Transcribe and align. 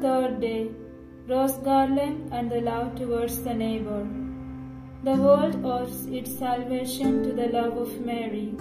third 0.00 0.40
day, 0.40 0.70
rose 1.28 1.52
garland 1.58 2.32
and 2.32 2.50
the 2.50 2.60
love 2.60 2.94
towards 2.96 3.42
the 3.42 3.54
neighbor. 3.54 4.06
The 5.02 5.16
world 5.16 5.64
owes 5.64 6.06
its 6.06 6.38
salvation 6.38 7.22
to 7.22 7.32
the 7.32 7.48
love 7.48 7.76
of 7.76 8.00
Mary. 8.00 8.54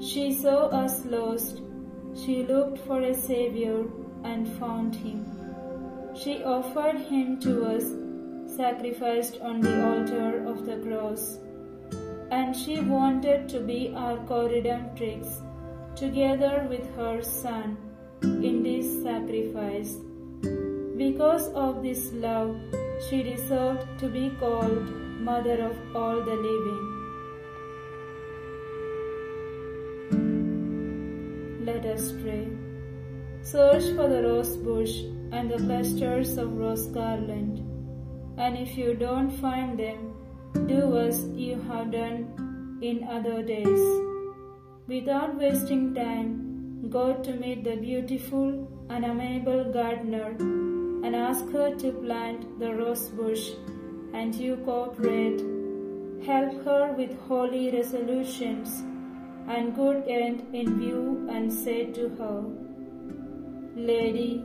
She 0.00 0.32
saw 0.32 0.68
us 0.68 1.04
lost. 1.04 1.60
She 2.14 2.42
looked 2.44 2.78
for 2.86 3.00
a 3.00 3.14
Savior 3.14 3.84
and 4.24 4.48
found 4.58 4.94
him. 4.94 5.26
She 6.14 6.42
offered 6.42 6.98
him 6.98 7.38
to 7.40 7.64
us, 7.66 7.84
sacrificed 8.56 9.40
on 9.40 9.60
the 9.60 9.74
altar 9.90 10.44
of 10.46 10.66
the 10.66 10.78
cross. 10.78 11.38
And 12.30 12.56
she 12.56 12.80
wanted 12.80 13.48
to 13.50 13.60
be 13.60 13.92
our 13.94 14.16
co-redemptrix, 14.26 15.42
together 15.96 16.66
with 16.68 16.94
her 16.96 17.22
Son, 17.22 17.76
in 18.22 18.62
this 18.62 19.02
sacrifice. 19.02 19.96
Because 21.18 21.48
of 21.48 21.82
this 21.82 22.12
love, 22.12 22.56
she 23.04 23.24
deserved 23.24 23.84
to 23.98 24.08
be 24.08 24.30
called 24.38 24.88
Mother 25.28 25.56
of 25.64 25.96
all 25.96 26.20
the 26.22 26.36
living. 26.42 26.84
Let 31.66 31.86
us 31.86 32.12
pray. 32.22 32.46
Search 33.42 33.82
for 33.96 34.06
the 34.06 34.22
rose 34.22 34.56
bush 34.58 35.00
and 35.32 35.50
the 35.50 35.56
clusters 35.56 36.38
of 36.38 36.56
rose 36.56 36.86
garland, 36.86 37.58
and 38.38 38.56
if 38.56 38.78
you 38.78 38.94
don't 38.94 39.32
find 39.40 39.76
them, 39.76 40.14
do 40.68 40.96
as 40.98 41.26
you 41.30 41.60
have 41.62 41.90
done 41.90 42.78
in 42.80 43.02
other 43.18 43.42
days. 43.42 43.84
Without 44.86 45.36
wasting 45.36 45.92
time, 45.96 46.88
go 46.90 47.12
to 47.24 47.32
meet 47.32 47.64
the 47.64 47.74
beautiful 47.74 48.68
and 48.88 49.04
amiable 49.04 49.64
gardener 49.72 50.36
and 51.02 51.16
ask 51.16 51.48
her 51.50 51.74
to 51.76 51.92
plant 51.92 52.58
the 52.58 52.74
rose 52.74 53.08
bush, 53.08 53.50
and 54.12 54.34
you 54.34 54.56
cooperate. 54.64 55.42
Help 56.26 56.64
her 56.64 56.92
with 56.92 57.18
holy 57.28 57.70
resolutions 57.70 58.82
and 59.48 59.74
good 59.74 60.04
end 60.08 60.46
in 60.52 60.78
view 60.78 61.28
and 61.30 61.52
say 61.52 61.86
to 61.92 62.08
her, 62.20 62.44
Lady, 63.76 64.44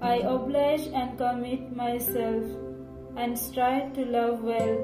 I 0.00 0.16
oblige 0.16 0.88
and 0.88 1.16
commit 1.16 1.74
myself 1.76 2.44
and 3.16 3.38
strive 3.38 3.92
to 3.94 4.04
love 4.04 4.42
well, 4.42 4.74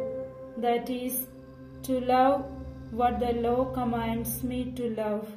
that 0.59 0.89
is, 0.89 1.27
to 1.83 2.01
love 2.01 2.45
what 2.91 3.19
the 3.19 3.33
law 3.33 3.65
commands 3.73 4.43
me 4.43 4.73
to 4.77 4.91
love. 4.95 5.29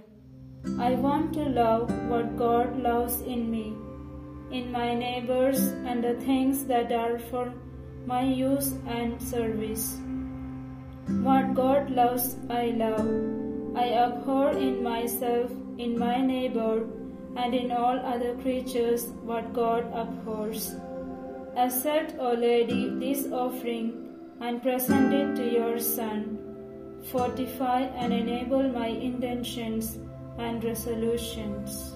I 0.80 0.92
want 0.92 1.34
to 1.34 1.44
love 1.44 1.92
what 2.08 2.38
God 2.38 2.78
loves 2.78 3.22
in 3.22 3.50
me, 3.50 3.76
in 4.52 4.72
my 4.72 4.94
neighbors 4.94 5.60
and 5.60 6.04
the 6.04 6.14
things 6.26 6.66
that 6.66 6.92
are 6.92 7.20
for 7.20 7.54
my 8.06 8.24
use 8.24 8.74
and 8.88 9.22
service. 9.22 9.98
What 11.08 11.54
God 11.54 11.90
loves, 11.90 12.36
I 12.50 12.66
love. 12.68 13.08
I 13.76 13.94
abhor 13.94 14.52
in 14.52 14.84
myself, 14.84 15.52
in 15.78 15.98
my 15.98 16.20
neighbor, 16.20 16.88
and 17.36 17.54
in 17.54 17.72
all 17.72 18.00
other 18.00 18.36
creatures 18.36 19.06
what 19.24 19.54
God 19.54 19.90
abhors. 19.94 20.76
Accept, 21.56 22.16
O 22.20 22.34
Lady, 22.34 22.90
this 23.00 23.28
offering 23.32 24.16
and 24.42 24.62
present 24.62 25.14
it 25.14 25.36
to 25.36 25.50
your 25.54 25.80
Son. 25.80 26.38
Fortify 27.12 27.82
and 27.82 28.14
enable 28.14 28.64
my 28.70 28.88
intentions 28.88 29.98
and 30.38 30.64
resolutions. 30.64 31.96